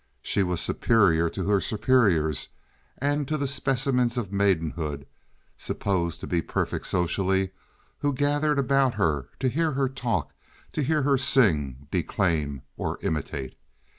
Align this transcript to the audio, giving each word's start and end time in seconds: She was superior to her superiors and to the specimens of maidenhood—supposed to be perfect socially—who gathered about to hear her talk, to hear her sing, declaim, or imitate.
She 0.23 0.41
was 0.41 0.59
superior 0.59 1.29
to 1.29 1.45
her 1.47 1.61
superiors 1.61 2.49
and 2.97 3.27
to 3.27 3.37
the 3.37 3.47
specimens 3.47 4.17
of 4.17 4.31
maidenhood—supposed 4.33 6.19
to 6.21 6.25
be 6.25 6.41
perfect 6.41 6.87
socially—who 6.87 8.13
gathered 8.15 8.57
about 8.57 8.95
to 9.39 9.47
hear 9.47 9.73
her 9.73 9.87
talk, 9.87 10.33
to 10.73 10.81
hear 10.81 11.03
her 11.03 11.19
sing, 11.19 11.85
declaim, 11.91 12.63
or 12.77 12.97
imitate. 13.03 13.55